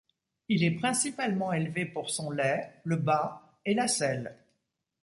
[0.49, 4.35] Il est principalement élevé pour son lait, le bât, et la selle.